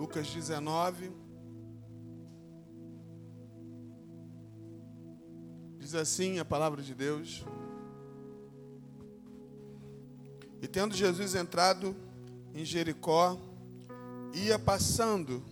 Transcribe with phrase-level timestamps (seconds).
[0.00, 1.12] Lucas 19.
[5.78, 7.44] Diz assim a palavra de Deus.
[10.62, 11.94] E tendo Jesus entrado
[12.54, 13.38] em Jericó,
[14.32, 15.44] ia passando,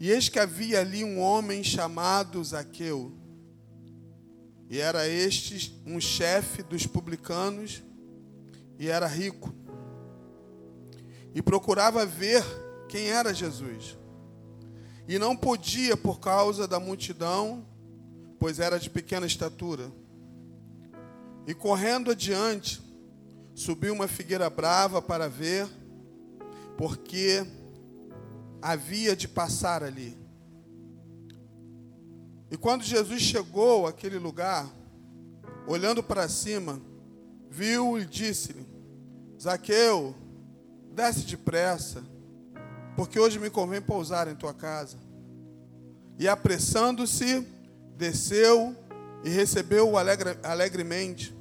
[0.00, 3.12] e eis que havia ali um homem chamado Zaqueu,
[4.70, 7.82] e era este um chefe dos publicanos,
[8.78, 9.54] e era rico,
[11.34, 12.42] e procurava ver
[12.96, 13.94] quem era Jesus,
[15.06, 17.62] e não podia por causa da multidão,
[18.38, 19.92] pois era de pequena estatura.
[21.46, 22.80] E correndo adiante,
[23.54, 25.68] subiu uma figueira brava para ver,
[26.78, 27.46] porque
[28.62, 30.16] havia de passar ali.
[32.50, 34.66] E quando Jesus chegou àquele lugar,
[35.66, 36.80] olhando para cima,
[37.50, 38.66] viu e disse-lhe:
[39.38, 40.14] Zaqueu,
[40.94, 42.15] desce depressa,
[42.96, 44.96] porque hoje me convém pousar em tua casa.
[46.18, 47.46] E apressando-se,
[47.94, 48.74] desceu
[49.22, 51.36] e recebeu-o alegre, alegremente.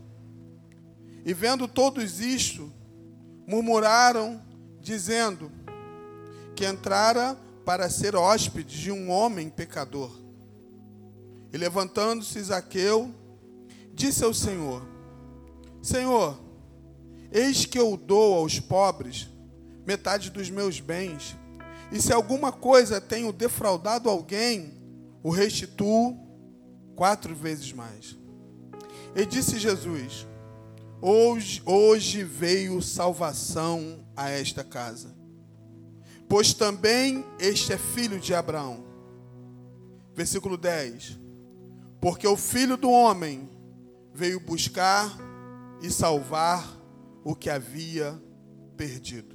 [1.24, 2.72] E vendo todos isto,
[3.48, 4.42] murmuraram,
[4.82, 5.50] dizendo
[6.56, 10.12] que entrara para ser hóspede de um homem pecador.
[11.54, 13.14] E levantando-se Zaqueu,
[13.94, 14.86] disse ao Senhor:
[15.82, 16.38] Senhor,
[17.32, 19.30] eis que eu dou aos pobres
[19.86, 21.38] metade dos meus bens,
[21.92, 24.74] e se alguma coisa tenho defraudado alguém,
[25.24, 26.18] o restituo
[26.96, 28.18] quatro vezes mais.
[29.16, 30.28] E disse Jesus:
[31.02, 35.16] Hoje, hoje veio salvação a esta casa,
[36.28, 38.84] pois também este é filho de Abraão.
[40.14, 41.20] Versículo 10:
[42.02, 43.50] Porque o filho do homem
[44.14, 45.16] veio buscar
[45.82, 46.66] e salvar
[47.24, 48.22] o que havia
[48.78, 49.35] perdido.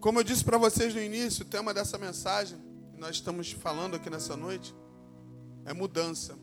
[0.00, 2.56] Como eu disse para vocês no início, o tema dessa mensagem
[2.92, 4.72] que nós estamos falando aqui nessa noite
[5.64, 6.38] é mudança.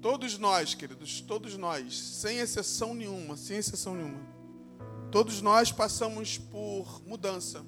[0.00, 4.20] Todos nós, queridos, todos nós, sem exceção nenhuma, sem exceção nenhuma,
[5.10, 7.62] todos nós passamos por mudança.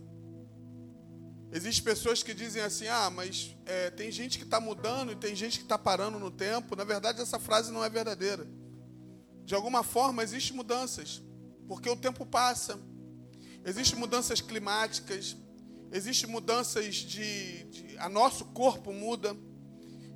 [1.53, 5.35] Existem pessoas que dizem assim: ah, mas é, tem gente que está mudando e tem
[5.37, 6.75] gente que está parando no tempo.
[6.75, 8.47] Na verdade, essa frase não é verdadeira.
[9.45, 11.23] De alguma forma, existem mudanças,
[11.69, 12.79] porque o tempo passa.
[13.65, 15.37] Existem mudanças climáticas,
[15.93, 17.99] existem mudanças de, de.
[17.99, 19.37] A nosso corpo muda.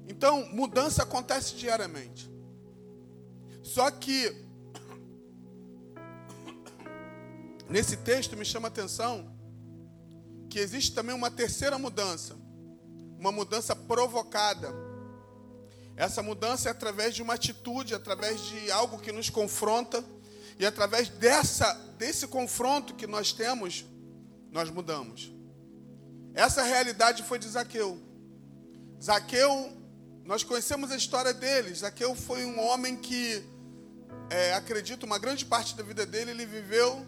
[0.07, 2.31] Então, mudança acontece diariamente.
[3.63, 4.45] Só que
[7.69, 9.35] nesse texto me chama a atenção
[10.49, 12.37] que existe também uma terceira mudança,
[13.19, 14.73] uma mudança provocada.
[15.97, 20.05] Essa mudança é através de uma atitude, através de algo que nos confronta,
[20.59, 23.85] e através dessa desse confronto que nós temos,
[24.51, 25.33] nós mudamos.
[26.35, 27.99] Essa realidade foi de Zaqueu.
[29.03, 29.73] Zaqueu
[30.25, 31.75] nós conhecemos a história dele.
[31.75, 33.45] Zaqueu foi um homem que,
[34.31, 37.07] é, acredito, uma grande parte da vida dele ele viveu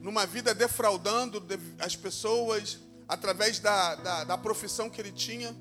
[0.00, 1.42] numa vida defraudando
[1.78, 5.56] as pessoas através da, da, da profissão que ele tinha.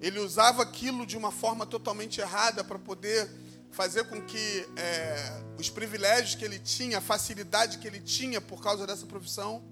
[0.00, 3.28] Ele usava aquilo de uma forma totalmente errada para poder
[3.70, 8.62] fazer com que é, os privilégios que ele tinha, a facilidade que ele tinha por
[8.62, 9.62] causa dessa profissão.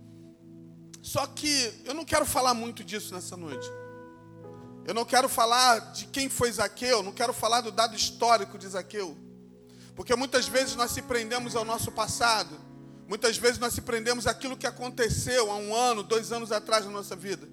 [1.03, 3.69] Só que eu não quero falar muito disso nessa noite.
[4.85, 8.69] Eu não quero falar de quem foi Zaqueu, não quero falar do dado histórico de
[8.69, 9.17] Zaqueu.
[9.95, 12.59] Porque muitas vezes nós se prendemos ao nosso passado.
[13.07, 16.91] Muitas vezes nós se prendemos àquilo que aconteceu há um ano, dois anos atrás na
[16.91, 17.49] nossa vida.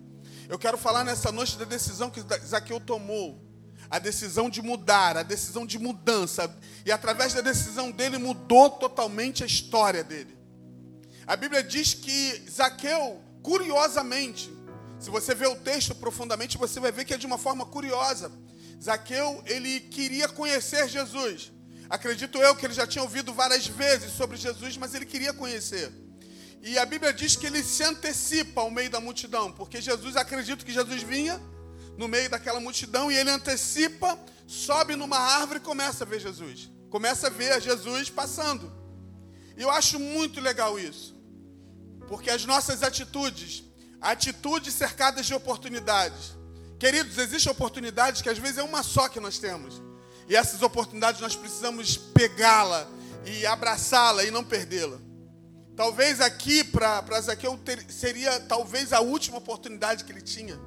[0.48, 3.45] Eu quero falar nessa noite da decisão que Zaqueu tomou.
[3.90, 6.54] A decisão de mudar, a decisão de mudança.
[6.86, 10.38] E através da decisão dele mudou totalmente a história dele.
[11.28, 14.52] A Bíblia diz que Zaqueu, curiosamente,
[15.00, 18.32] se você vê o texto profundamente, você vai ver que é de uma forma curiosa.
[18.82, 21.52] Zaqueu, ele queria conhecer Jesus.
[21.90, 25.92] Acredito eu que ele já tinha ouvido várias vezes sobre Jesus, mas ele queria conhecer.
[26.62, 30.66] E a Bíblia diz que ele se antecipa ao meio da multidão, porque Jesus, acredito
[30.66, 31.40] que Jesus vinha
[31.98, 36.70] no meio daquela multidão e ele antecipa, sobe numa árvore e começa a ver Jesus.
[36.90, 38.72] Começa a ver Jesus passando.
[39.58, 41.16] E eu acho muito legal isso.
[42.08, 43.64] Porque as nossas atitudes,
[44.06, 46.38] Atitudes cercadas de oportunidades.
[46.78, 49.82] Queridos, existem oportunidades que às vezes é uma só que nós temos.
[50.30, 52.88] E essas oportunidades nós precisamos pegá-la
[53.26, 55.00] e abraçá-la e não perdê-la.
[55.76, 60.60] Talvez aqui para Zaqueu ter, seria talvez a última oportunidade que ele tinha.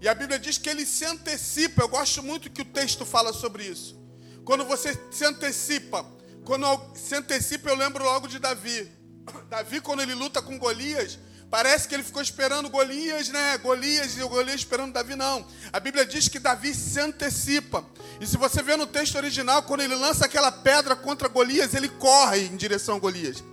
[0.00, 1.82] E a Bíblia diz que ele se antecipa.
[1.82, 3.98] Eu gosto muito que o texto fala sobre isso.
[4.44, 6.06] Quando você se antecipa,
[6.44, 8.90] quando se antecipa, eu lembro logo de Davi.
[9.48, 11.18] Davi, quando ele luta com Golias,
[11.50, 13.56] Parece que ele ficou esperando Golias, né?
[13.58, 15.46] Golias e o Golias esperando Davi, não.
[15.72, 17.84] A Bíblia diz que Davi se antecipa.
[18.20, 21.88] E se você vê no texto original, quando ele lança aquela pedra contra Golias, ele
[21.88, 23.44] corre em direção a Golias.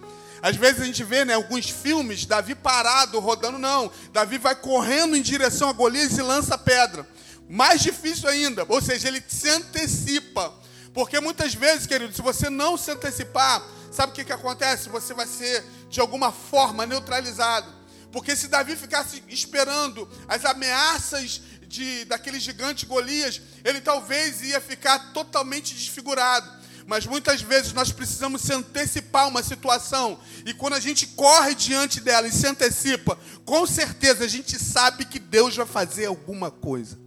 [0.44, 3.90] Às vezes a gente vê, né, alguns filmes, Davi parado, rodando, não.
[4.12, 7.08] Davi vai correndo em direção a Golias e lança pedra.
[7.50, 10.54] Mais difícil ainda, ou seja, ele se antecipa.
[10.94, 14.90] Porque muitas vezes, querido, se você não se antecipar, sabe o que, que acontece?
[14.90, 17.74] Você vai ser, de alguma forma, neutralizado.
[18.12, 25.14] Porque se Davi ficasse esperando as ameaças de, daquele gigante Golias, ele talvez ia ficar
[25.14, 26.63] totalmente desfigurado.
[26.86, 30.20] Mas muitas vezes nós precisamos se antecipar uma situação.
[30.46, 35.06] E quando a gente corre diante dela e se antecipa, com certeza a gente sabe
[35.06, 37.00] que Deus vai fazer alguma coisa.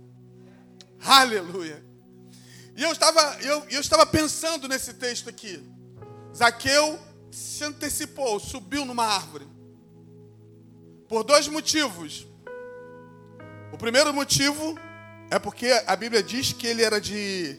[1.04, 1.84] Aleluia.
[2.76, 5.62] E eu estava, eu, eu estava pensando nesse texto aqui.
[6.34, 6.98] Zaqueu
[7.30, 9.46] se antecipou, subiu numa árvore.
[11.08, 12.26] Por dois motivos.
[13.72, 14.78] O primeiro motivo
[15.30, 17.58] é porque a Bíblia diz que ele era de.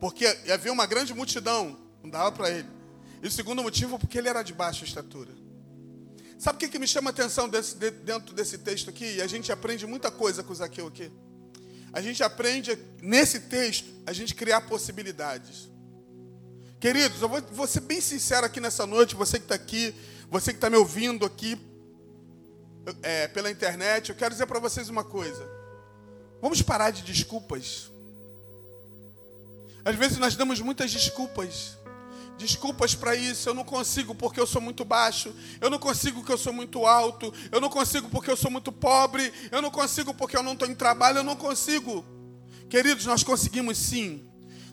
[0.00, 2.68] Porque havia uma grande multidão, não dava para ele.
[3.22, 5.32] E o segundo motivo, porque ele era de baixa estatura.
[6.38, 9.16] Sabe o que, que me chama a atenção desse, de, dentro desse texto aqui?
[9.16, 11.10] E a gente aprende muita coisa com o Zaqueu aqui.
[11.92, 15.70] A gente aprende, nesse texto, a gente criar possibilidades.
[16.80, 19.94] Queridos, eu vou, vou ser bem sincero aqui nessa noite, você que está aqui,
[20.28, 21.58] você que está me ouvindo aqui,
[23.02, 25.48] é, pela internet, eu quero dizer para vocês uma coisa.
[26.42, 27.90] Vamos parar de desculpas.
[29.84, 31.76] Às vezes nós damos muitas desculpas.
[32.36, 36.32] Desculpas para isso, eu não consigo porque eu sou muito baixo, eu não consigo porque
[36.32, 40.12] eu sou muito alto, eu não consigo porque eu sou muito pobre, eu não consigo
[40.12, 42.04] porque eu não estou em trabalho, eu não consigo.
[42.68, 44.24] Queridos, nós conseguimos sim.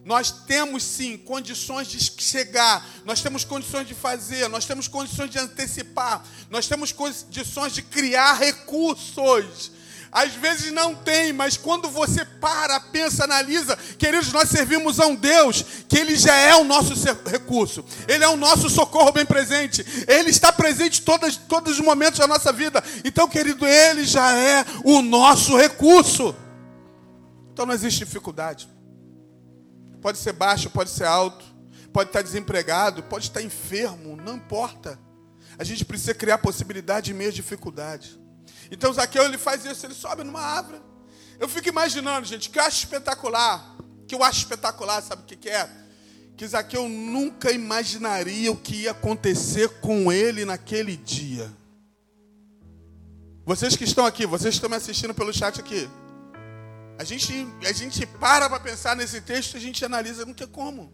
[0.03, 5.37] Nós temos sim condições de chegar, nós temos condições de fazer, nós temos condições de
[5.37, 9.71] antecipar, nós temos condições de criar recursos.
[10.11, 15.15] Às vezes não tem, mas quando você para, pensa, analisa, queridos, nós servimos a um
[15.15, 16.93] Deus que Ele já é o nosso
[17.25, 22.19] recurso, Ele é o nosso socorro bem presente, Ele está presente todos, todos os momentos
[22.19, 22.83] da nossa vida.
[23.05, 26.35] Então, querido, Ele já é o nosso recurso.
[27.53, 28.67] Então não existe dificuldade.
[30.01, 31.45] Pode ser baixo, pode ser alto,
[31.93, 34.99] pode estar desempregado, pode estar enfermo, não importa.
[35.57, 38.20] A gente precisa criar possibilidade em meio à dificuldade.
[38.69, 40.81] Então Zaqueu ele faz isso, ele sobe numa árvore.
[41.39, 43.75] Eu fico imaginando, gente, que eu acho espetacular,
[44.07, 45.69] que eu acho espetacular, sabe o que, que é?
[46.37, 51.51] Que Zaqueu nunca imaginaria o que ia acontecer com ele naquele dia.
[53.45, 55.89] Vocês que estão aqui, vocês que estão me assistindo pelo chat aqui,
[56.97, 60.93] a gente, a gente para para pensar nesse texto a gente analisa, não tem como.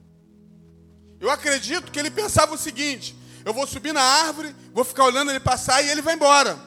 [1.19, 3.13] Eu acredito que ele pensava o seguinte:
[3.43, 6.57] eu vou subir na árvore, vou ficar olhando ele passar e ele vai embora.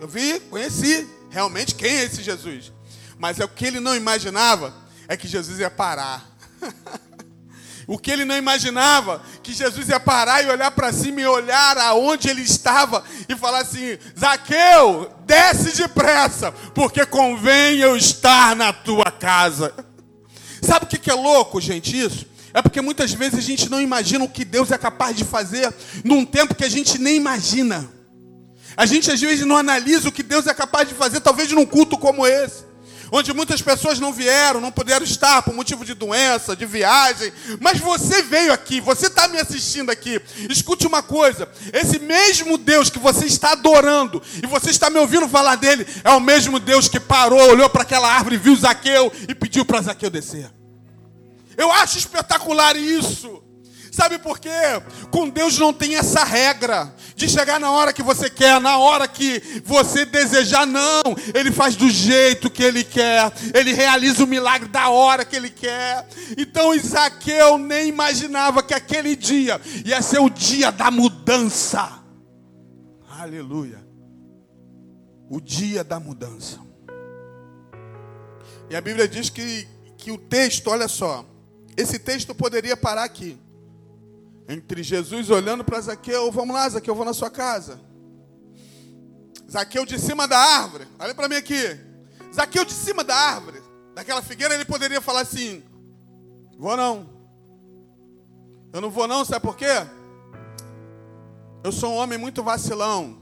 [0.00, 2.72] Eu vi, conheci realmente quem é esse Jesus.
[3.18, 4.74] Mas é o que ele não imaginava
[5.06, 6.26] é que Jesus ia parar.
[7.86, 11.76] O que ele não imaginava, que Jesus ia parar e olhar para cima e olhar
[11.76, 19.10] aonde ele estava e falar assim: Zaqueu, desce depressa, porque convém eu estar na tua
[19.10, 19.74] casa.
[20.62, 22.26] Sabe o que é louco, gente, isso?
[22.54, 25.74] É porque muitas vezes a gente não imagina o que Deus é capaz de fazer
[26.04, 27.90] num tempo que a gente nem imagina.
[28.76, 31.66] A gente às vezes não analisa o que Deus é capaz de fazer, talvez num
[31.66, 32.70] culto como esse
[33.12, 37.78] onde muitas pessoas não vieram, não puderam estar por motivo de doença, de viagem, mas
[37.78, 40.20] você veio aqui, você está me assistindo aqui.
[40.48, 45.28] Escute uma coisa: esse mesmo Deus que você está adorando e você está me ouvindo
[45.28, 49.34] falar dele, é o mesmo Deus que parou, olhou para aquela árvore, viu Zaqueu e
[49.34, 50.50] pediu para Zaqueu descer.
[51.56, 53.42] Eu acho espetacular isso.
[53.90, 54.48] Sabe por quê?
[55.10, 59.08] Com Deus não tem essa regra de chegar na hora que você quer, na hora
[59.08, 61.02] que você desejar, não.
[61.34, 65.50] Ele faz do jeito que ele quer, ele realiza o milagre da hora que ele
[65.50, 66.06] quer.
[66.38, 72.00] Então Isaqueu nem imaginava que aquele dia ia ser o dia da mudança.
[73.08, 73.84] Aleluia.
[75.28, 76.60] O dia da mudança.
[78.68, 79.66] E a Bíblia diz que,
[79.98, 81.24] que o texto, olha só,
[81.76, 83.36] esse texto poderia parar aqui
[84.48, 87.80] entre Jesus olhando para Zaqueu, vamos lá, Zaqueu, eu vou na sua casa.
[89.50, 91.78] Zaqueu de cima da árvore, olha para mim aqui.
[92.34, 93.60] Zaqueu de cima da árvore,
[93.94, 95.62] daquela figueira, ele poderia falar assim:
[96.56, 97.08] Vou não.
[98.72, 99.86] Eu não vou não, sabe por quê?
[101.64, 103.19] Eu sou um homem muito vacilão.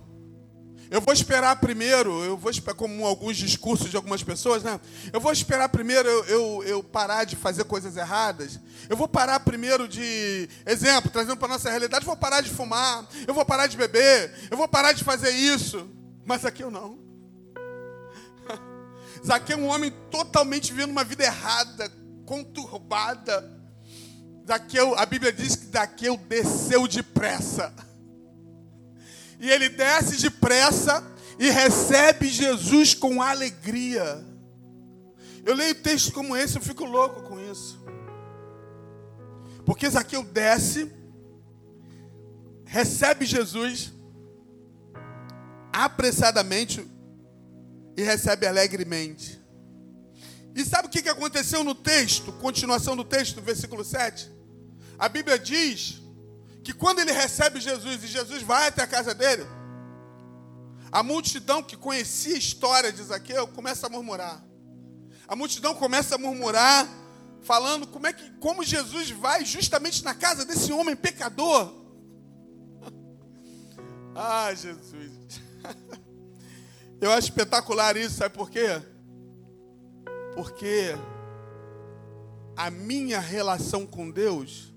[0.91, 4.81] Eu vou esperar primeiro, eu vou esperar, como alguns discursos de algumas pessoas, né?
[5.13, 8.59] Eu vou esperar primeiro eu, eu, eu parar de fazer coisas erradas.
[8.89, 10.49] Eu vou parar primeiro de.
[10.65, 13.77] Exemplo, trazendo para a nossa realidade, eu vou parar de fumar, eu vou parar de
[13.77, 15.91] beber, eu vou parar de fazer isso.
[16.25, 16.99] Mas aqui eu não.
[19.25, 21.93] Zaqueu é um homem totalmente vivendo uma vida errada,
[22.25, 23.59] conturbada.
[24.47, 27.75] Zaqueu, a Bíblia diz que Zaqueu desceu depressa.
[29.39, 31.05] E ele desce depressa
[31.39, 34.25] e recebe Jesus com alegria.
[35.45, 37.79] Eu leio textos como esse, eu fico louco com isso.
[39.65, 40.93] Porque Zaqueu desce,
[42.65, 43.93] recebe Jesus
[45.73, 46.85] apressadamente
[47.97, 49.41] e recebe alegremente.
[50.55, 54.29] E sabe o que aconteceu no texto, continuação do texto, versículo 7?
[54.99, 56.03] A Bíblia diz
[56.63, 59.47] que quando ele recebe Jesus e Jesus vai até a casa dele,
[60.91, 64.43] a multidão que conhecia a história de Zaqueu começa a murmurar.
[65.27, 66.89] A multidão começa a murmurar,
[67.43, 71.73] falando como é que como Jesus vai justamente na casa desse homem pecador.
[74.17, 75.13] ah, Jesus.
[77.01, 78.83] Eu acho espetacular isso, sabe por quê?
[80.35, 80.97] Porque
[82.57, 84.73] a minha relação com Deus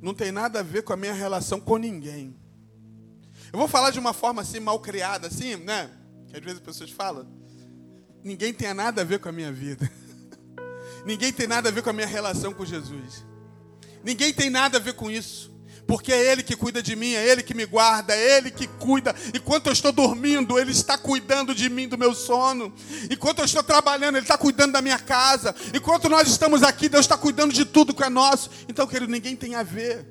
[0.00, 2.36] não tem nada a ver com a minha relação com ninguém.
[3.52, 5.90] Eu vou falar de uma forma assim, mal criada, assim, né?
[6.28, 7.26] Que às vezes as pessoas falam.
[8.22, 9.90] Ninguém tem nada a ver com a minha vida.
[11.04, 13.24] Ninguém tem nada a ver com a minha relação com Jesus.
[14.04, 15.50] Ninguém tem nada a ver com isso
[15.90, 18.68] porque é Ele que cuida de mim, é Ele que me guarda, é Ele que
[18.68, 19.12] cuida.
[19.34, 22.72] Enquanto eu estou dormindo, Ele está cuidando de mim, do meu sono.
[23.10, 25.52] Enquanto eu estou trabalhando, Ele está cuidando da minha casa.
[25.74, 28.50] Enquanto nós estamos aqui, Deus está cuidando de tudo que é nosso.
[28.68, 30.06] Então, querido, ninguém tem a ver.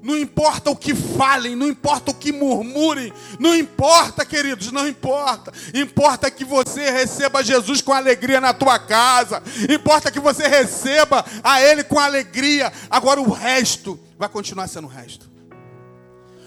[0.00, 5.52] Não importa o que falem, não importa o que murmurem, não importa, queridos, não importa.
[5.74, 9.42] Importa que você receba Jesus com alegria na tua casa.
[9.68, 12.72] Importa que você receba a Ele com alegria.
[12.88, 15.30] Agora o resto vai continuar sendo o resto.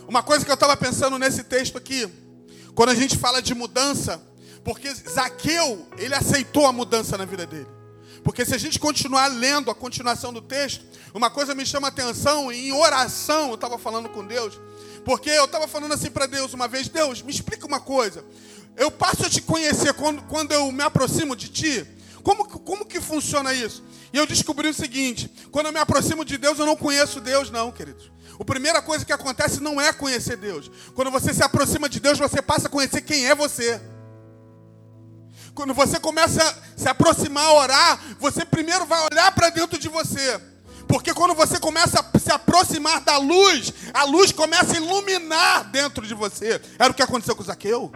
[0.07, 2.07] Uma coisa que eu estava pensando nesse texto aqui,
[2.74, 4.21] quando a gente fala de mudança,
[4.63, 7.67] porque Zaqueu, ele aceitou a mudança na vida dele.
[8.24, 11.89] Porque se a gente continuar lendo a continuação do texto, uma coisa me chama a
[11.89, 14.59] atenção, em oração, eu estava falando com Deus,
[15.05, 18.25] porque eu estava falando assim para Deus uma vez: Deus, me explica uma coisa.
[18.75, 21.88] Eu passo a te conhecer quando, quando eu me aproximo de ti.
[22.27, 23.81] Como, como que funciona isso?
[24.12, 27.50] E eu descobri o seguinte: quando eu me aproximo de Deus, eu não conheço Deus,
[27.50, 28.12] não, queridos.
[28.38, 30.69] A primeira coisa que acontece não é conhecer Deus.
[30.93, 33.79] Quando você se aproxima de Deus, você passa a conhecer quem é você.
[35.55, 39.88] Quando você começa a se aproximar a orar, você primeiro vai olhar para dentro de
[39.88, 40.38] você.
[40.86, 46.05] Porque quando você começa a se aproximar da luz, a luz começa a iluminar dentro
[46.05, 46.62] de você.
[46.77, 47.89] Era o que aconteceu com Zaqueu.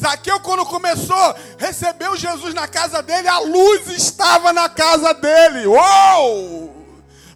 [0.00, 5.66] Zaqueu, quando começou, recebeu Jesus na casa dele, a luz estava na casa dele.
[5.66, 6.80] Uou!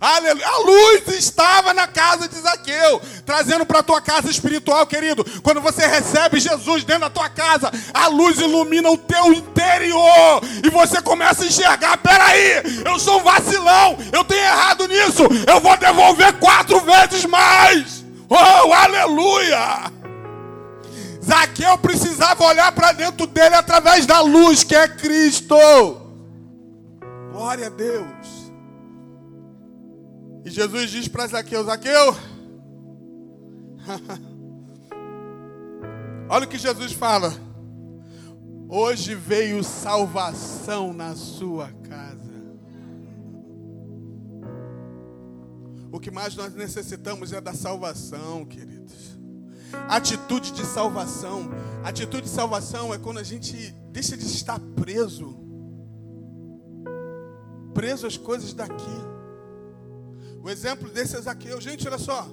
[0.01, 0.47] Aleluia.
[0.47, 5.25] A luz estava na casa de Zaqueu, trazendo para a tua casa espiritual, querido.
[5.43, 10.69] Quando você recebe Jesus dentro da tua casa, a luz ilumina o teu interior e
[10.69, 15.77] você começa a enxergar: peraí, eu sou um vacilão, eu tenho errado nisso, eu vou
[15.77, 18.05] devolver quatro vezes mais.
[18.29, 19.94] Oh, aleluia!
[21.25, 25.57] Zaqueu precisava olhar para dentro dele através da luz que é Cristo.
[27.33, 28.53] Glória a Deus.
[30.45, 32.15] E Jesus diz para Zaqueu: Zaqueu,
[36.29, 37.33] olha o que Jesus fala.
[38.69, 42.35] Hoje veio salvação na sua casa.
[45.91, 49.14] O que mais nós necessitamos é da salvação, queridos.
[49.89, 51.51] Atitude de salvação.
[51.83, 55.39] Atitude de salvação é quando a gente deixa de estar preso.
[57.73, 58.97] Preso às coisas daqui.
[60.43, 61.61] O exemplo desse é Zaqueu.
[61.61, 62.27] Gente, olha só.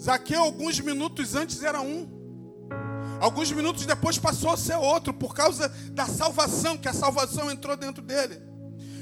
[0.00, 2.08] Zaqueu, alguns minutos antes, era um.
[3.20, 7.76] Alguns minutos depois passou a ser outro, por causa da salvação, que a salvação entrou
[7.76, 8.40] dentro dele.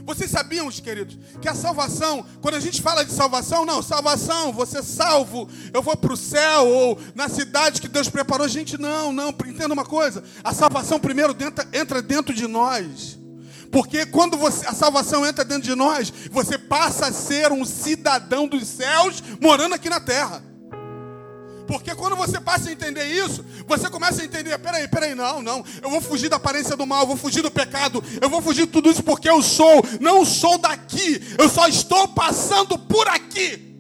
[0.05, 4.83] Vocês sabiam, queridos, que a salvação, quando a gente fala de salvação, não, salvação, você
[4.83, 8.47] salvo, eu vou para o céu, ou na cidade que Deus preparou.
[8.47, 11.35] Gente, não, não, entenda uma coisa: a salvação primeiro
[11.73, 13.19] entra dentro de nós.
[13.71, 18.47] Porque quando você, a salvação entra dentro de nós, você passa a ser um cidadão
[18.47, 20.45] dos céus morando aqui na terra.
[21.67, 25.65] Porque quando você passa a entender isso, você começa a entender: peraí, peraí, não, não,
[25.83, 28.67] eu vou fugir da aparência do mal, eu vou fugir do pecado, eu vou fugir
[28.67, 33.75] de tudo isso porque eu sou, não sou daqui, eu só estou passando por aqui.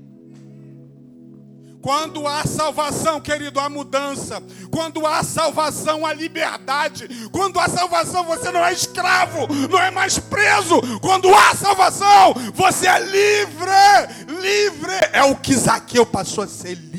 [1.85, 4.43] Quando há salvação, querido, há mudança.
[4.71, 7.07] Quando há salvação, há liberdade.
[7.31, 10.81] Quando há salvação, você não é escravo, não é mais preso.
[11.03, 14.41] Quando há salvação, você é livre.
[14.41, 16.93] Livre é o que Zaqueu passou a ser livre.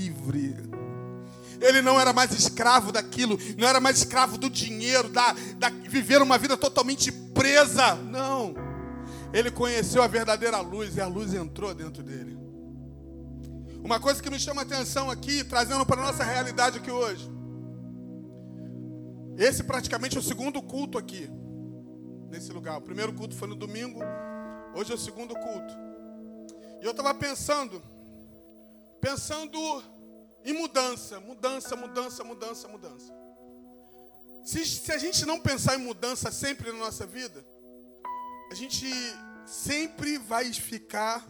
[1.65, 6.21] Ele não era mais escravo daquilo, não era mais escravo do dinheiro, da, da viver
[6.21, 7.95] uma vida totalmente presa.
[7.95, 8.53] Não.
[9.33, 12.37] Ele conheceu a verdadeira luz e a luz entrou dentro dele.
[13.83, 17.27] Uma coisa que me chama atenção aqui, trazendo para a nossa realidade aqui hoje.
[19.35, 21.27] Esse praticamente é o segundo culto aqui,
[22.29, 22.77] nesse lugar.
[22.77, 23.99] O primeiro culto foi no domingo,
[24.75, 25.73] hoje é o segundo culto.
[26.79, 27.81] E eu estava pensando,
[29.01, 29.83] pensando
[30.45, 33.13] em mudança, mudança, mudança, mudança, mudança.
[34.45, 37.45] Se, se a gente não pensar em mudança sempre na nossa vida,
[38.51, 38.87] a gente
[39.45, 41.27] sempre vai ficar,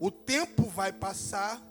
[0.00, 1.62] o tempo vai passar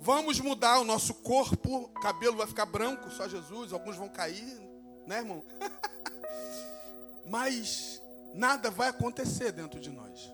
[0.00, 4.60] Vamos mudar o nosso corpo, cabelo vai ficar branco, só Jesus, alguns vão cair,
[5.06, 5.44] né, irmão?
[7.26, 8.00] Mas
[8.32, 10.32] nada vai acontecer dentro de nós.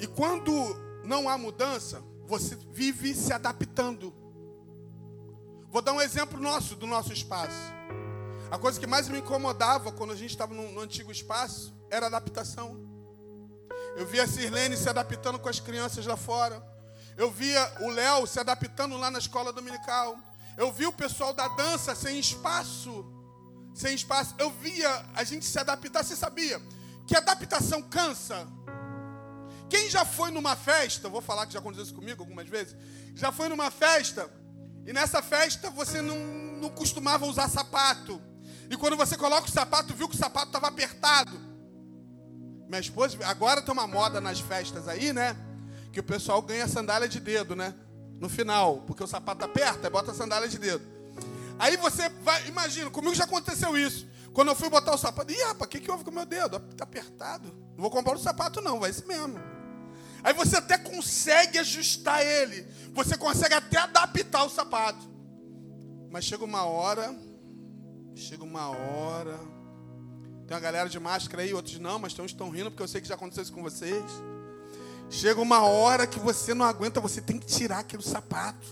[0.00, 0.50] E quando
[1.04, 2.02] não há mudança,
[2.32, 4.10] você vive se adaptando.
[5.68, 7.70] Vou dar um exemplo nosso, do nosso espaço.
[8.50, 12.06] A coisa que mais me incomodava quando a gente estava no, no antigo espaço era
[12.06, 12.80] a adaptação.
[13.96, 16.66] Eu via a Sirlene se adaptando com as crianças lá fora.
[17.18, 20.18] Eu via o Léo se adaptando lá na escola dominical.
[20.56, 23.04] Eu vi o pessoal da dança sem espaço.
[23.74, 24.34] Sem espaço.
[24.38, 26.02] Eu via a gente se adaptar.
[26.02, 26.62] Você sabia
[27.06, 28.48] que adaptação cansa?
[29.72, 32.76] Quem já foi numa festa, vou falar que já aconteceu isso comigo algumas vezes,
[33.14, 34.28] já foi numa festa
[34.84, 36.18] e nessa festa você não,
[36.60, 38.20] não costumava usar sapato.
[38.68, 41.40] E quando você coloca o sapato, viu que o sapato estava apertado.
[42.68, 45.34] Minha esposa, agora tem uma moda nas festas aí, né?
[45.90, 47.74] que o pessoal ganha sandália de dedo, né?
[48.20, 50.84] No final, porque o sapato aperta, bota a sandália de dedo.
[51.58, 54.06] Aí você vai, imagina, comigo já aconteceu isso.
[54.34, 56.26] Quando eu fui botar o sapato, ih, rapaz, o que, que houve com o meu
[56.26, 56.60] dedo?
[56.76, 57.48] Tá apertado.
[57.74, 59.38] Não vou comprar o sapato, não, vai esse mesmo.
[60.22, 62.66] Aí você até consegue ajustar ele.
[62.94, 65.10] Você consegue até adaptar o sapato.
[66.10, 67.14] Mas chega uma hora,
[68.14, 69.38] chega uma hora.
[70.46, 72.82] Tem uma galera de máscara aí, outros não, mas tem uns que estão rindo porque
[72.82, 74.04] eu sei que já aconteceu isso com vocês.
[75.08, 78.66] Chega uma hora que você não aguenta, você tem que tirar aquele sapato.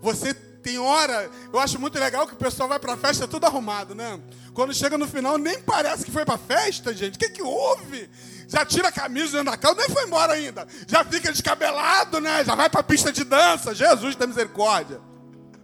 [0.00, 3.46] Você tem hora, eu acho muito legal que o pessoal vai para a festa tudo
[3.46, 4.20] arrumado, né?
[4.52, 7.16] Quando chega no final, nem parece que foi para festa, gente.
[7.16, 8.10] O que, que houve?
[8.48, 10.66] Já tira a camisa dentro da calça, nem foi embora ainda.
[10.86, 12.42] Já fica descabelado, né?
[12.42, 13.74] Já vai para a pista de dança.
[13.74, 15.00] Jesus tem misericórdia.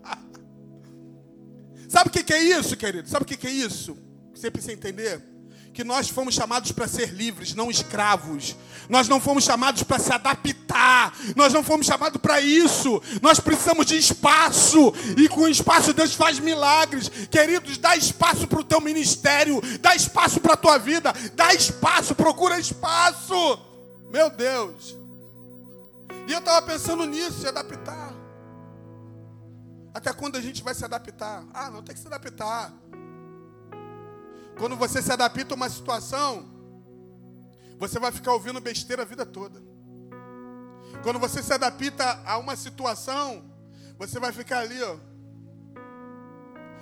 [1.88, 3.08] Sabe o que, é isso, querido?
[3.08, 3.96] Sabe o que é isso?
[4.34, 5.33] Você precisa entender?
[5.74, 8.54] Que nós fomos chamados para ser livres, não escravos.
[8.88, 11.12] Nós não fomos chamados para se adaptar.
[11.34, 13.02] Nós não fomos chamados para isso.
[13.20, 14.94] Nós precisamos de espaço.
[15.18, 17.08] E com espaço Deus faz milagres.
[17.28, 19.60] Queridos, dá espaço para o teu ministério.
[19.80, 21.12] Dá espaço para a tua vida.
[21.34, 23.34] Dá espaço, procura espaço.
[24.12, 24.96] Meu Deus.
[26.28, 28.14] E eu estava pensando nisso, se adaptar.
[29.92, 31.44] Até quando a gente vai se adaptar?
[31.52, 32.72] Ah, não tem que se adaptar.
[34.58, 36.48] Quando você se adapta a uma situação,
[37.78, 39.62] você vai ficar ouvindo besteira a vida toda.
[41.02, 43.44] Quando você se adapta a uma situação,
[43.98, 44.96] você vai ficar ali, ó.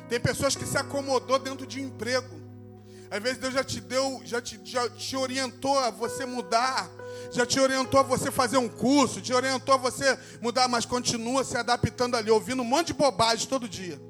[0.08, 2.42] Tem pessoas que se acomodou dentro de um emprego.
[3.10, 6.88] Às vezes Deus já te deu, já te, já te orientou a você mudar,
[7.30, 11.44] já te orientou a você fazer um curso, te orientou a você mudar, mas continua
[11.44, 14.00] se adaptando ali, ouvindo um monte de bobagem todo dia.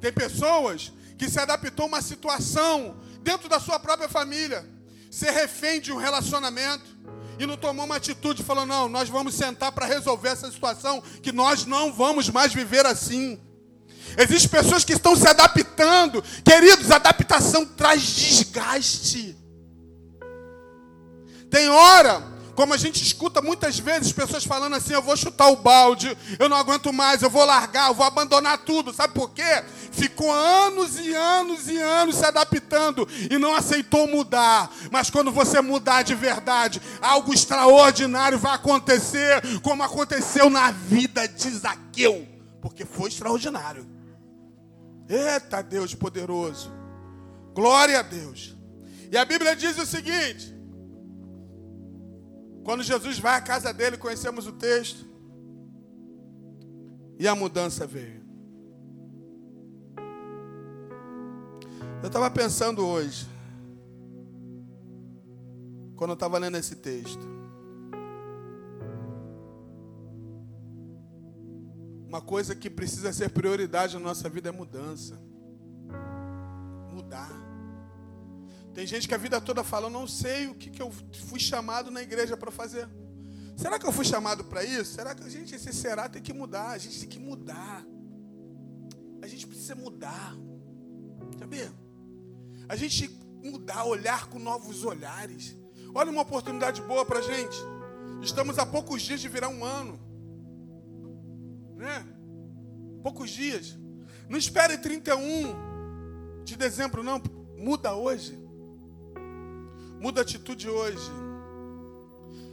[0.00, 4.64] Tem pessoas que se adaptou a uma situação dentro da sua própria família,
[5.10, 6.96] ser refém de um relacionamento
[7.38, 11.32] e não tomou uma atitude, falou: não, nós vamos sentar para resolver essa situação, que
[11.32, 13.40] nós não vamos mais viver assim.
[14.16, 19.36] Existem pessoas que estão se adaptando, queridos, adaptação traz desgaste.
[21.50, 25.54] Tem hora como a gente escuta muitas vezes pessoas falando assim: eu vou chutar o
[25.54, 28.92] balde, eu não aguento mais, eu vou largar, eu vou abandonar tudo.
[28.92, 29.62] Sabe por quê?
[29.92, 34.72] Ficou anos e anos e anos se adaptando e não aceitou mudar.
[34.90, 41.50] Mas quando você mudar de verdade, algo extraordinário vai acontecer, como aconteceu na vida de
[41.50, 42.26] Zaqueu,
[42.60, 43.88] porque foi extraordinário.
[45.08, 46.72] Eita Deus poderoso,
[47.54, 48.56] glória a Deus.
[49.12, 50.57] E a Bíblia diz o seguinte:
[52.68, 55.06] quando Jesus vai à casa dele, conhecemos o texto.
[57.18, 58.22] E a mudança veio.
[62.02, 63.26] Eu estava pensando hoje,
[65.96, 67.26] quando eu estava lendo esse texto.
[72.06, 75.18] Uma coisa que precisa ser prioridade na nossa vida é mudança.
[76.92, 77.47] Mudar.
[78.74, 80.92] Tem gente que a vida toda fala, eu não sei o que, que eu
[81.28, 82.88] fui chamado na igreja para fazer.
[83.56, 84.94] Será que eu fui chamado para isso?
[84.94, 86.70] Será que, gente, esse será tem que mudar?
[86.70, 87.84] A gente tem que mudar.
[89.20, 90.36] A gente precisa mudar.
[91.38, 91.72] Sabia?
[92.68, 93.08] A gente
[93.42, 95.56] mudar, olhar com novos olhares.
[95.92, 97.56] Olha uma oportunidade boa para a gente.
[98.22, 99.98] Estamos a poucos dias de virar um ano.
[101.74, 102.06] Né?
[103.02, 103.76] Poucos dias.
[104.28, 107.20] Não espere 31 de dezembro, não.
[107.56, 108.38] Muda hoje.
[110.00, 111.10] Muda a atitude hoje.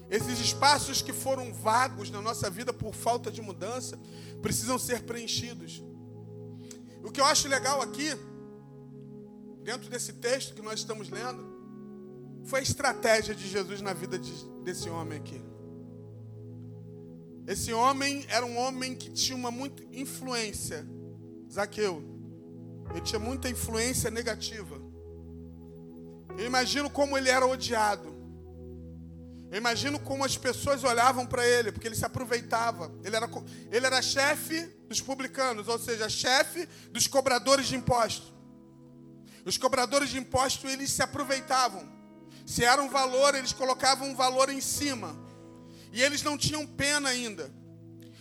[0.10, 4.00] Esses espaços que foram vagos na nossa vida por falta de mudança
[4.42, 5.84] precisam ser preenchidos.
[7.04, 8.10] O que eu acho legal aqui,
[9.64, 11.56] dentro desse texto que nós estamos lendo,
[12.46, 14.32] foi a estratégia de Jesus na vida de,
[14.64, 15.42] desse homem aqui.
[17.48, 20.86] Esse homem era um homem que tinha uma muita influência,
[21.52, 22.04] Zaqueu.
[22.92, 24.75] Ele tinha muita influência negativa.
[26.38, 28.14] Eu imagino como ele era odiado.
[29.52, 32.94] Eu imagino como as pessoas olhavam para ele, porque ele se aproveitava.
[33.04, 33.30] Ele era,
[33.72, 38.34] ele era chefe dos publicanos, ou seja, chefe dos cobradores de impostos.
[39.46, 41.88] Os cobradores de impostos, eles se aproveitavam.
[42.46, 45.16] Se era um valor, eles colocavam um valor em cima.
[45.92, 47.50] E eles não tinham pena ainda.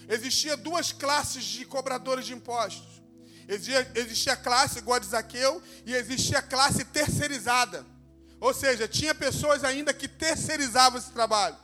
[0.09, 3.03] Existia duas classes de cobradores de impostos.
[3.49, 7.94] Existia, existia a classe igual a de Zaqueu e existia a classe terceirizada.
[8.41, 11.57] Ou seja, tinha pessoas ainda que terceirizavam esse trabalho.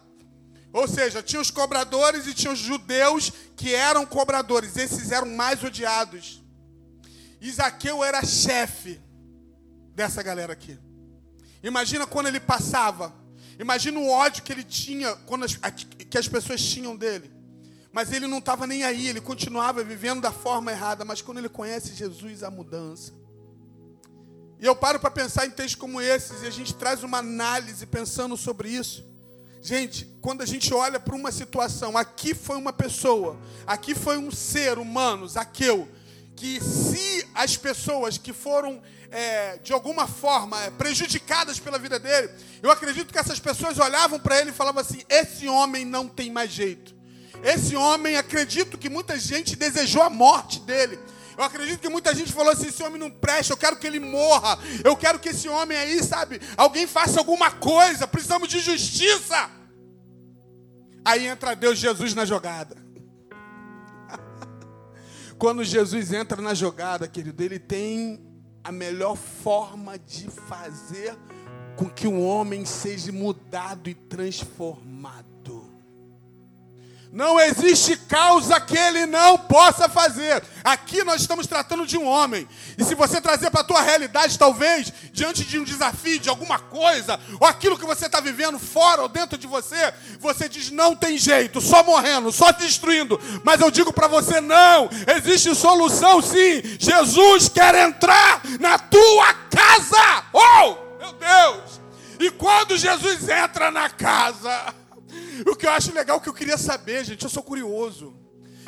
[0.73, 4.77] Ou seja, tinha os cobradores e tinha os judeus que eram cobradores.
[4.77, 6.43] Esses eram mais odiados.
[7.41, 9.01] Isaqueu era chefe
[9.95, 10.79] dessa galera aqui.
[11.63, 13.13] Imagina quando ele passava.
[13.59, 17.31] Imagina o ódio que ele tinha, quando as, que as pessoas tinham dele.
[17.93, 21.05] Mas ele não estava nem aí, ele continuava vivendo da forma errada.
[21.05, 23.13] Mas quando ele conhece Jesus, a mudança.
[24.61, 27.87] E eu paro para pensar em textos como esses e a gente traz uma análise
[27.87, 29.03] pensando sobre isso.
[29.63, 34.31] Gente, quando a gente olha para uma situação, aqui foi uma pessoa, aqui foi um
[34.31, 35.89] ser humano, Zaqueu,
[36.37, 42.31] que se as pessoas que foram é, de alguma forma é, prejudicadas pela vida dele,
[42.63, 46.31] eu acredito que essas pessoas olhavam para ele e falavam assim: esse homem não tem
[46.31, 46.95] mais jeito.
[47.43, 50.99] Esse homem, acredito que muita gente desejou a morte dele.
[51.41, 53.99] Eu acredito que muita gente falou assim: esse homem não presta, eu quero que ele
[53.99, 54.59] morra.
[54.85, 58.07] Eu quero que esse homem aí, sabe, alguém faça alguma coisa.
[58.07, 59.51] Precisamos de justiça.
[61.03, 62.77] Aí entra Deus Jesus na jogada.
[65.39, 68.23] Quando Jesus entra na jogada, querido, ele tem
[68.63, 71.17] a melhor forma de fazer
[71.75, 75.30] com que o homem seja mudado e transformado.
[77.13, 80.45] Não existe causa que ele não possa fazer.
[80.63, 82.49] Aqui nós estamos tratando de um homem.
[82.79, 86.61] E se você trazer para a tua realidade, talvez, diante de um desafio, de alguma
[86.61, 90.95] coisa, ou aquilo que você está vivendo fora ou dentro de você, você diz: não
[90.95, 93.21] tem jeito, só morrendo, só destruindo.
[93.43, 96.63] Mas eu digo para você: não, existe solução sim.
[96.79, 100.25] Jesus quer entrar na tua casa.
[100.33, 101.81] Oh, meu Deus!
[102.21, 104.75] E quando Jesus entra na casa,
[105.47, 108.17] o que eu acho legal, que eu queria saber, gente, eu sou curioso.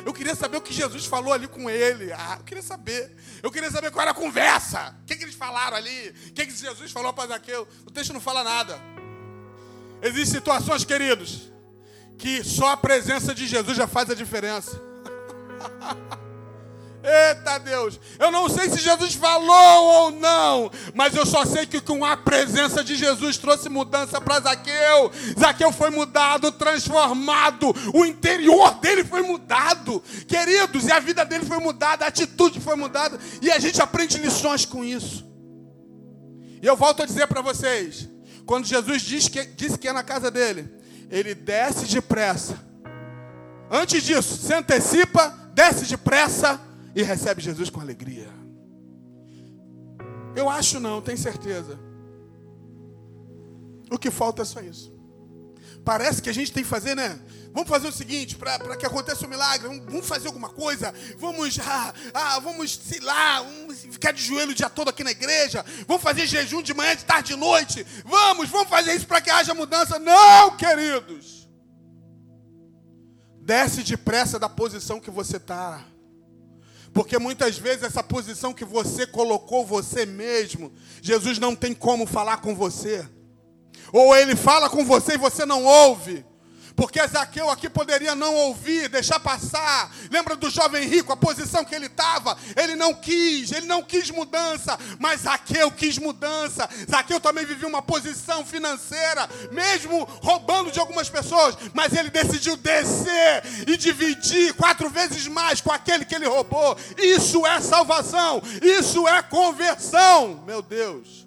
[0.05, 2.11] Eu queria saber o que Jesus falou ali com ele.
[2.11, 3.15] Ah, eu queria saber.
[3.41, 4.95] Eu queria saber qual era a conversa.
[5.01, 6.09] O que, que eles falaram ali?
[6.09, 7.67] O que, que Jesus falou para Zaqueu?
[7.85, 8.77] O texto não fala nada.
[10.01, 11.49] Existem situações, queridos,
[12.17, 14.81] que só a presença de Jesus já faz a diferença.
[17.03, 21.81] Eita Deus, eu não sei se Jesus falou ou não, mas eu só sei que
[21.81, 25.11] com a presença de Jesus trouxe mudança para Zaqueu.
[25.37, 31.57] Zaqueu foi mudado, transformado, o interior dele foi mudado, queridos, e a vida dele foi
[31.57, 35.25] mudada, a atitude foi mudada, e a gente aprende lições com isso.
[36.61, 38.07] E eu volto a dizer para vocês:
[38.45, 40.73] quando Jesus diz que, disse que é na casa dele,
[41.11, 42.57] ele desce depressa.
[43.69, 48.29] Antes disso, se antecipa, desce depressa e recebe Jesus com alegria.
[50.35, 51.79] Eu acho não, tenho certeza.
[53.89, 54.91] O que falta é só isso.
[55.85, 57.19] Parece que a gente tem que fazer, né?
[57.53, 61.59] Vamos fazer o seguinte, para que aconteça o um milagre, vamos, fazer alguma coisa, vamos,
[61.59, 65.63] ah, ah, vamos, sei lá, vamos ficar de joelho o dia todo aqui na igreja,
[65.87, 69.29] vamos fazer jejum de manhã, de tarde, de noite, vamos, vamos fazer isso para que
[69.29, 69.99] haja mudança.
[69.99, 71.47] Não, queridos.
[73.39, 75.85] Desce depressa da posição que você está.
[76.93, 82.37] Porque muitas vezes essa posição que você colocou você mesmo, Jesus não tem como falar
[82.37, 83.03] com você.
[83.91, 86.23] Ou ele fala com você e você não ouve.
[86.75, 89.91] Porque Zaqueu aqui poderia não ouvir, deixar passar.
[90.09, 92.37] Lembra do jovem rico, a posição que ele estava?
[92.55, 96.67] Ele não quis, ele não quis mudança, mas Zaqueu quis mudança.
[96.89, 103.43] Zaqueu também vivia uma posição financeira, mesmo roubando de algumas pessoas, mas ele decidiu descer
[103.67, 106.77] e dividir quatro vezes mais com aquele que ele roubou.
[106.97, 111.22] Isso é salvação, isso é conversão, meu Deus.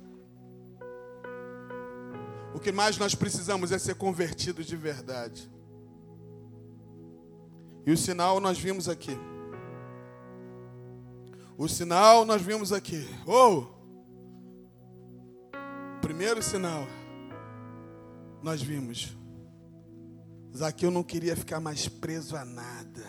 [2.57, 5.53] O que mais nós precisamos é ser convertidos de verdade.
[7.85, 9.14] E o sinal nós vimos aqui.
[11.59, 13.07] O sinal nós vimos aqui.
[13.27, 13.66] Oh!
[16.01, 16.87] Primeiro sinal
[18.42, 19.14] nós vimos.
[20.57, 23.05] Zaqueu não queria ficar mais preso a nada.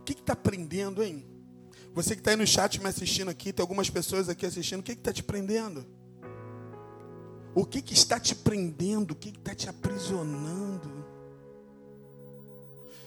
[0.00, 1.24] O que está prendendo, hein?
[1.94, 4.82] Você que está aí no chat me assistindo aqui, tem algumas pessoas aqui assistindo, o
[4.82, 5.94] que está te prendendo?
[7.56, 9.12] O que, que está te prendendo?
[9.12, 11.06] O que, que está te aprisionando?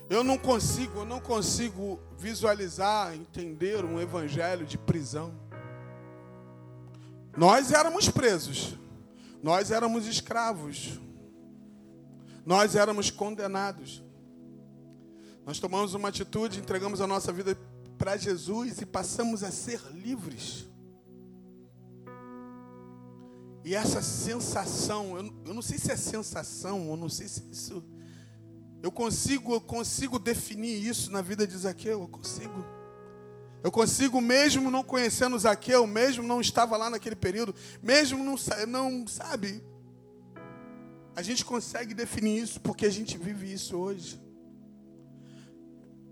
[0.09, 5.31] Eu não consigo, eu não consigo visualizar, entender um evangelho de prisão.
[7.38, 8.73] Nós éramos presos,
[9.43, 10.99] nós éramos escravos,
[12.43, 14.03] nós éramos condenados.
[15.45, 17.55] Nós tomamos uma atitude, entregamos a nossa vida
[17.99, 20.68] para Jesus e passamos a ser livres.
[23.63, 27.84] E essa sensação, eu, eu não sei se é sensação, eu não sei se isso.
[28.82, 32.65] Eu consigo, eu consigo definir isso na vida de Zaqueu, eu consigo.
[33.62, 38.36] Eu consigo, mesmo não conhecendo Zaqueu, mesmo não estava lá naquele período, mesmo não,
[38.67, 39.62] não sabe.
[41.13, 44.22] A gente consegue definir isso porque a gente vive isso hoje.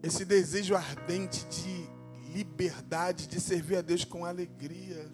[0.04, 1.90] Esse desejo ardente de
[2.34, 5.10] liberdade, de servir a Deus com alegria.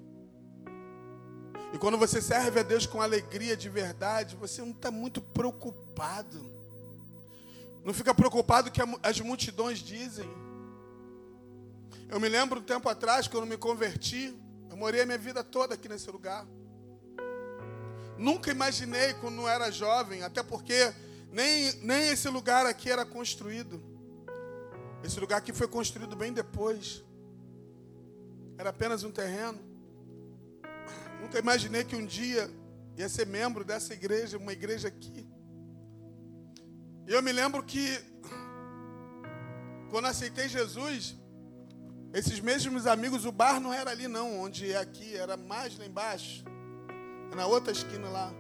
[1.73, 6.39] E quando você serve a Deus com alegria de verdade, você não está muito preocupado.
[7.83, 10.29] Não fica preocupado que as multidões dizem.
[12.07, 14.37] Eu me lembro um tempo atrás, quando me converti,
[14.69, 16.45] eu morei a minha vida toda aqui nesse lugar.
[18.19, 20.93] Nunca imaginei quando eu era jovem, até porque
[21.31, 23.81] nem, nem esse lugar aqui era construído.
[25.03, 27.03] Esse lugar aqui foi construído bem depois.
[28.59, 29.72] Era apenas um terreno.
[31.23, 32.51] Nunca imaginei que um dia
[32.97, 35.25] ia ser membro dessa igreja, uma igreja aqui.
[37.07, 37.97] E eu me lembro que,
[39.89, 41.15] quando aceitei Jesus,
[42.13, 45.85] esses mesmos amigos, o bar não era ali não, onde é aqui, era mais lá
[45.85, 46.43] embaixo,
[47.33, 48.33] na outra esquina lá.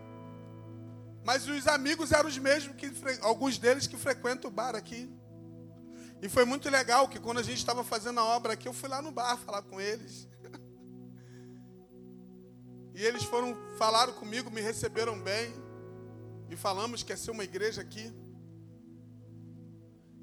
[1.23, 2.91] Mas os amigos eram os mesmos que
[3.21, 5.09] alguns deles que frequentam o bar aqui.
[6.21, 8.89] E foi muito legal que quando a gente estava fazendo a obra aqui, eu fui
[8.89, 10.27] lá no bar falar com eles.
[12.93, 15.53] E eles foram, falaram comigo, me receberam bem.
[16.49, 18.13] E falamos que ia ser uma igreja aqui.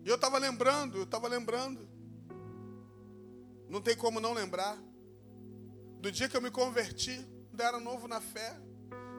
[0.04, 1.88] E eu estava lembrando, eu estava lembrando.
[3.68, 4.78] Não tem como não lembrar.
[6.00, 8.56] Do dia que eu me converti, ainda era novo na fé.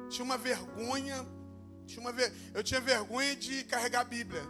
[0.10, 1.26] Tinha uma vergonha.
[1.86, 2.34] Tinha uma ver...
[2.54, 4.44] Eu tinha vergonha de carregar a Bíblia.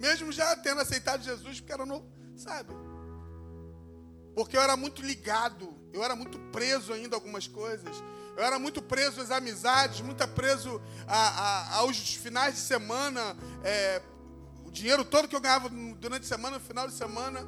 [0.00, 2.74] Mesmo já tendo aceitado Jesus, porque era novo, sabe?
[4.34, 7.96] Porque eu era muito ligado, eu era muito preso ainda a algumas coisas.
[8.36, 13.36] Eu era muito preso às amizades, muito preso a, a, aos finais de semana.
[13.62, 14.02] É,
[14.64, 17.46] o dinheiro todo que eu ganhava durante a semana, no final de semana,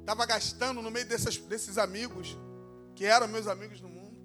[0.00, 2.36] estava gastando no meio dessas, desses amigos,
[2.94, 4.16] que eram meus amigos no mundo.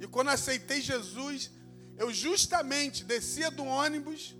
[0.00, 1.50] E quando aceitei Jesus,
[1.98, 4.34] eu justamente descia do ônibus,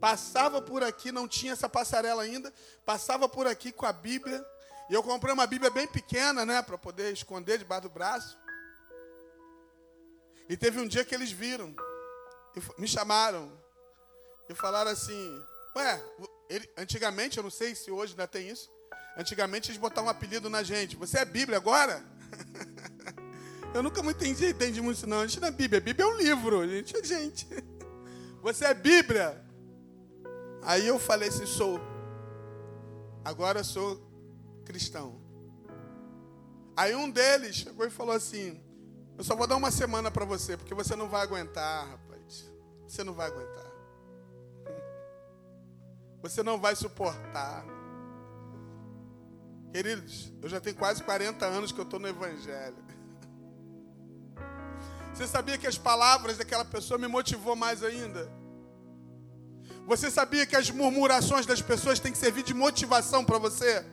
[0.00, 2.52] passava por aqui, não tinha essa passarela ainda,
[2.84, 4.44] passava por aqui com a Bíblia
[4.90, 8.36] e eu comprei uma Bíblia bem pequena, né, para poder esconder debaixo do braço.
[10.48, 11.72] E teve um dia que eles viram,
[12.76, 13.56] me chamaram
[14.48, 15.40] e falaram assim:
[15.76, 16.04] Ué,
[16.48, 18.68] ele, antigamente, eu não sei se hoje ainda tem isso,
[19.16, 22.04] antigamente eles botavam um apelido na gente: Você é Bíblia agora?
[23.72, 25.20] eu nunca muito entendi, entendi muito isso, não.
[25.20, 27.46] A gente não é Bíblia, a Bíblia é um livro, a gente é gente.
[28.42, 29.40] Você é Bíblia?
[30.62, 31.80] Aí eu falei assim: Sou.
[33.24, 34.09] Agora sou
[34.70, 35.20] cristão.
[36.76, 38.60] Aí um deles chegou e falou assim:
[39.18, 42.48] Eu só vou dar uma semana para você, porque você não vai aguentar, rapaz.
[42.86, 43.70] Você não vai aguentar.
[46.22, 47.64] Você não vai suportar.
[49.72, 52.76] Queridos, eu já tenho quase 40 anos que eu estou no Evangelho.
[55.14, 58.30] Você sabia que as palavras daquela pessoa me motivou mais ainda?
[59.86, 63.84] Você sabia que as murmurações das pessoas têm que servir de motivação para você?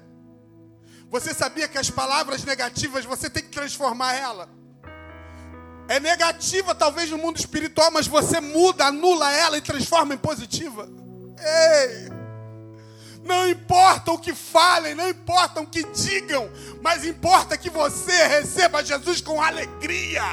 [1.10, 4.50] Você sabia que as palavras negativas você tem que transformar ela?
[5.88, 10.88] é negativa, talvez no mundo espiritual, mas você muda, anula ela e transforma em positiva.
[11.40, 12.18] Ei!
[13.24, 16.50] Não importa o que falem, não importa o que digam,
[16.82, 20.24] mas importa que você receba Jesus com alegria.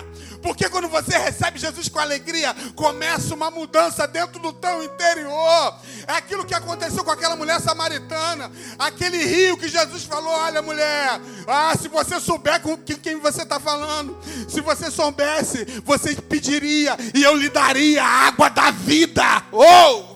[0.45, 5.75] Porque quando você recebe Jesus com alegria, começa uma mudança dentro do teu interior.
[6.07, 11.19] É aquilo que aconteceu com aquela mulher samaritana, aquele rio que Jesus falou: Olha, mulher,
[11.49, 17.23] ah, se você souber com quem você está falando, se você soubesse, você pediria e
[17.23, 19.25] eu lhe daria a água da vida.
[19.51, 20.15] Oh!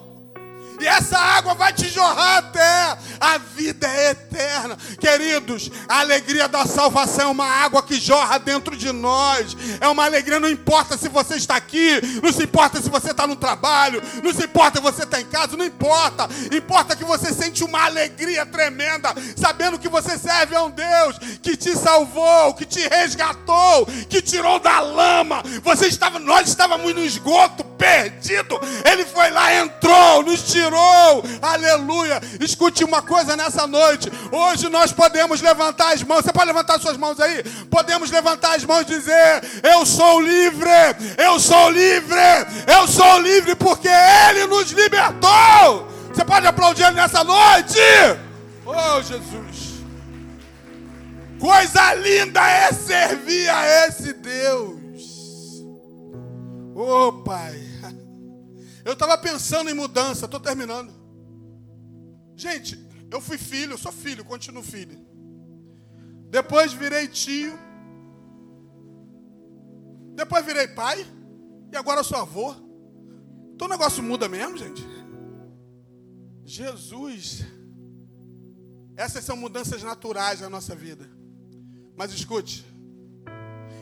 [0.81, 4.77] e essa água vai te jorrar até a vida é eterna.
[5.01, 9.57] Queridos, a alegria da salvação é uma água que jorra dentro de nós.
[9.81, 13.27] É uma alegria, não importa se você está aqui, não se importa se você está
[13.27, 16.29] no trabalho, não se importa se você está em casa, não importa.
[16.55, 21.57] Importa que você sente uma alegria tremenda, sabendo que você serve a um Deus que
[21.57, 25.43] te salvou, que te resgatou, que tirou da lama.
[25.63, 28.61] Você estava, nós estávamos no esgoto, perdido.
[28.85, 31.25] Ele foi lá, entrou, nos tirou.
[31.41, 32.21] Aleluia.
[32.41, 34.11] Escute uma coisa nessa noite.
[34.31, 36.25] Hoje nós podemos levantar as mãos.
[36.25, 37.43] Você pode levantar suas mãos aí?
[37.71, 40.71] Podemos levantar as mãos e dizer: Eu sou livre,
[41.17, 42.21] eu sou livre,
[42.67, 45.89] eu sou livre porque Ele nos libertou.
[46.13, 47.81] Você pode aplaudir Ele nessa noite?
[48.67, 49.79] Oh, Jesus.
[51.41, 54.79] Coisa linda é servir a esse Deus.
[56.75, 57.59] Oh, Pai.
[58.85, 60.93] Eu estava pensando em mudança, estou terminando.
[62.35, 64.99] Gente, eu fui filho, sou filho, continuo filho.
[66.31, 67.59] Depois virei tio.
[70.15, 71.07] Depois virei pai.
[71.73, 72.55] E agora sou avô.
[73.55, 74.87] Então o negócio muda mesmo, gente.
[76.45, 77.45] Jesus.
[78.97, 81.09] Essas são mudanças naturais na nossa vida.
[81.97, 82.67] Mas escute.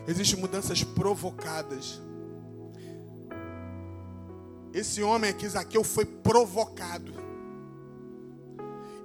[0.07, 2.01] Existem mudanças provocadas.
[4.73, 7.26] Esse homem aqui, Zaqueu, foi provocado.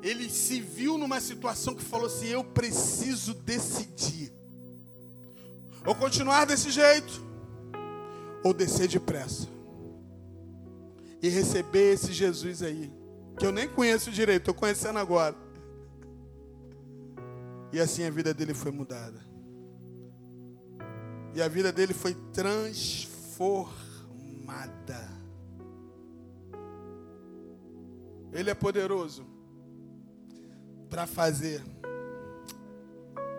[0.03, 4.33] Ele se viu numa situação que falou assim: Eu preciso decidir.
[5.87, 7.25] Ou continuar desse jeito,
[8.43, 9.47] ou descer depressa.
[11.23, 12.93] E receber esse Jesus aí,
[13.39, 15.37] que eu nem conheço direito, estou conhecendo agora.
[17.73, 19.25] E assim a vida dele foi mudada.
[21.33, 25.09] E a vida dele foi transformada.
[28.33, 29.32] Ele é poderoso
[30.93, 31.63] para fazer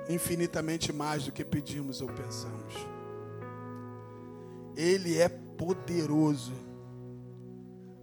[0.10, 2.74] infinitamente mais do que pedimos ou pensamos.
[4.76, 6.52] Ele é poderoso.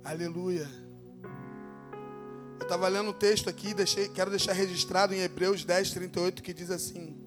[0.04, 0.68] Aleluia.
[2.60, 6.54] Eu estava lendo um texto aqui, deixei, quero deixar registrado em Hebreus 10, 38, que
[6.54, 7.20] diz assim: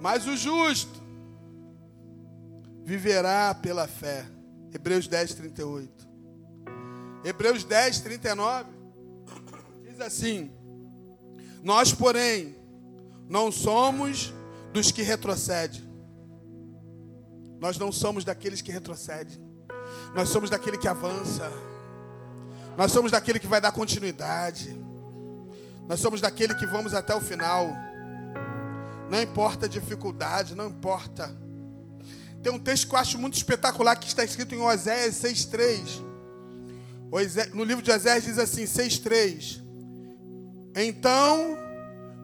[0.00, 1.00] Mas o justo
[2.82, 4.26] viverá pela fé.
[4.74, 6.08] Hebreus 10, 38.
[7.24, 8.75] Hebreus 10, 39
[9.96, 10.50] diz assim:
[11.62, 12.54] Nós, porém,
[13.28, 14.32] não somos
[14.72, 15.82] dos que retrocedem.
[17.58, 19.40] Nós não somos daqueles que retrocedem.
[20.14, 21.50] Nós somos daquele que avança.
[22.76, 24.76] Nós somos daquele que vai dar continuidade.
[25.88, 27.68] Nós somos daquele que vamos até o final.
[29.10, 31.34] Não importa a dificuldade, não importa.
[32.42, 36.06] Tem um texto que eu acho muito espetacular que está escrito em Oséias 6,3
[37.54, 39.62] no livro de Oséias diz assim, 6,3.
[40.76, 41.56] Então,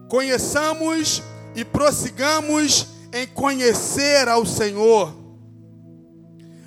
[0.07, 1.23] conheçamos
[1.55, 5.13] e prossigamos em conhecer ao Senhor.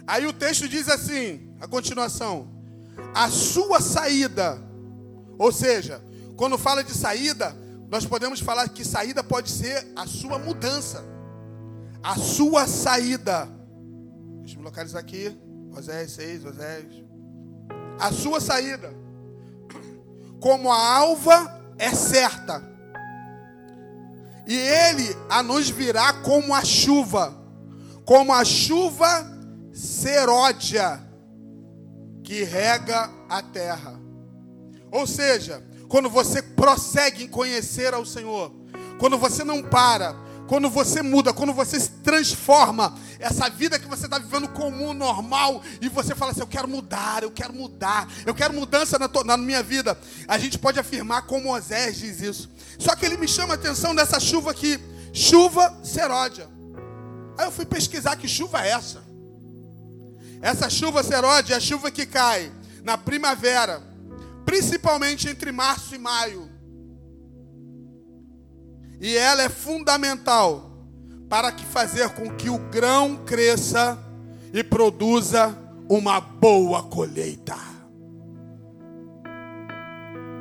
[0.06, 2.48] Aí o texto diz assim, a continuação:
[3.14, 4.60] a sua saída,
[5.38, 6.02] ou seja,
[6.36, 7.56] quando fala de saída,
[7.88, 11.04] nós podemos falar que saída pode ser a sua mudança,
[12.02, 13.48] a sua saída.
[14.40, 15.36] Deixa eu me localizar aqui,
[15.72, 17.06] Oséias 6, Oséias
[17.98, 18.94] a sua saída.
[20.40, 22.62] Como a alva é certa.
[24.46, 27.34] E ele a nos virá como a chuva,
[28.04, 29.26] como a chuva
[29.72, 31.02] seródia
[32.22, 34.00] que rega a terra.
[34.90, 38.52] Ou seja, quando você prossegue em conhecer ao Senhor,
[38.98, 44.04] quando você não para, quando você muda, quando você se transforma, essa vida que você
[44.06, 48.34] está vivendo comum, normal, e você fala assim: Eu quero mudar, eu quero mudar, eu
[48.34, 49.98] quero mudança na, na minha vida.
[50.28, 52.50] A gente pode afirmar como Osés diz isso.
[52.78, 54.78] Só que ele me chama a atenção dessa chuva aqui:
[55.12, 56.48] chuva seródia.
[57.36, 59.04] Aí eu fui pesquisar que chuva é essa.
[60.40, 62.52] Essa chuva seródia é a chuva que cai
[62.84, 63.82] na primavera,
[64.44, 66.45] principalmente entre março e maio.
[69.00, 70.70] E ela é fundamental
[71.28, 73.98] para que fazer com que o grão cresça
[74.52, 75.56] e produza
[75.88, 77.56] uma boa colheita.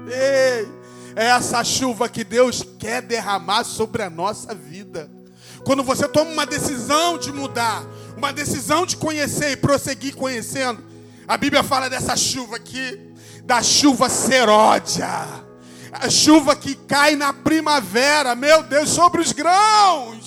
[0.08, 0.68] Ei,
[1.16, 5.10] é essa chuva que Deus quer derramar sobre a nossa vida.
[5.64, 7.84] Quando você toma uma decisão de mudar,
[8.16, 10.84] uma decisão de conhecer e prosseguir conhecendo,
[11.28, 15.08] a Bíblia fala dessa chuva aqui, da chuva seródia,
[16.02, 20.25] a chuva que cai na primavera, meu Deus, sobre os grãos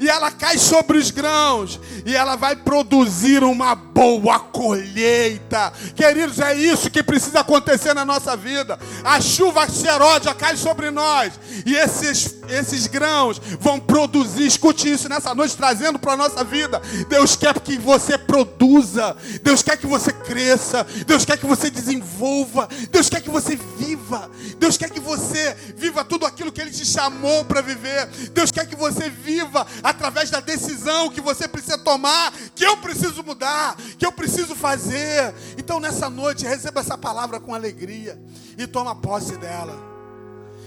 [0.00, 5.70] e ela cai sobre os grãos, e ela vai produzir uma boa colheita.
[5.94, 8.78] Queridos, é isso que precisa acontecer na nossa vida.
[9.04, 14.46] A chuva seródia cai sobre nós, e esses, esses grãos vão produzir.
[14.46, 16.80] Escute isso nessa noite, trazendo para a nossa vida.
[17.06, 22.70] Deus quer que você produza, Deus quer que você cresça, Deus quer que você desenvolva,
[22.90, 26.86] Deus quer que você viva, Deus quer que você viva tudo aquilo que Ele te
[26.86, 32.32] chamou para viver, Deus quer que você viva através da decisão que você precisa tomar,
[32.54, 35.34] que eu preciso mudar, que eu preciso fazer.
[35.58, 38.20] Então nessa noite receba essa palavra com alegria
[38.56, 39.78] e toma posse dela.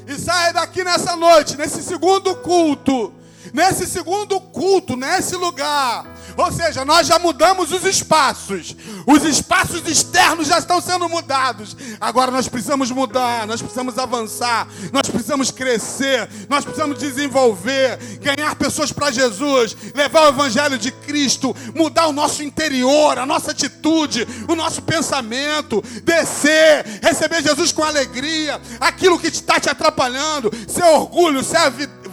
[0.08, 3.14] E saia daqui nessa noite, nesse segundo culto,
[3.52, 6.06] nesse segundo culto, nesse lugar,
[6.38, 8.76] ou seja, nós já mudamos os espaços.
[9.06, 11.76] Os espaços externos já estão sendo mudados.
[12.00, 18.92] Agora nós precisamos mudar, nós precisamos avançar, nós precisamos crescer, nós precisamos desenvolver, ganhar pessoas
[18.92, 24.56] para Jesus, levar o evangelho de Cristo, mudar o nosso interior, a nossa atitude, o
[24.56, 31.60] nosso pensamento, descer, receber Jesus com alegria, aquilo que está te atrapalhando, seu orgulho, seu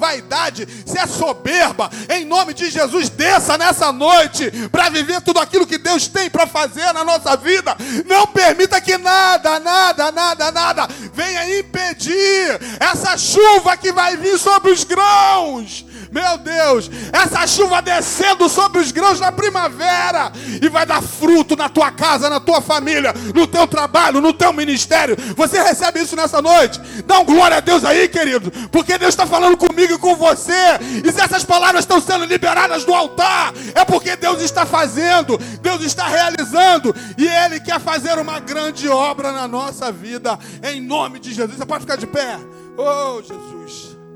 [0.01, 5.67] vaidade, se é soberba, em nome de Jesus, desça nessa noite para viver tudo aquilo
[5.67, 7.77] que Deus tem para fazer na nossa vida.
[8.07, 14.73] Não permita que nada, nada, nada, nada venha impedir essa chuva que vai vir sobre
[14.73, 21.01] os grãos meu Deus, essa chuva descendo sobre os grãos na primavera e vai dar
[21.01, 25.17] fruto na tua casa, na tua família, no teu trabalho, no teu ministério.
[25.37, 26.81] Você recebe isso nessa noite?
[27.07, 30.79] Dá um glória a Deus aí, querido, porque Deus está falando comigo e com você.
[31.05, 35.83] E se essas palavras estão sendo liberadas do altar, é porque Deus está fazendo, Deus
[35.83, 41.33] está realizando e Ele quer fazer uma grande obra na nossa vida, em nome de
[41.33, 41.57] Jesus.
[41.57, 42.39] Você pode ficar de pé?
[42.77, 43.90] Oh, Jesus.